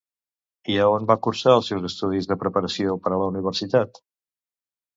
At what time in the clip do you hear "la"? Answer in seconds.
3.25-3.31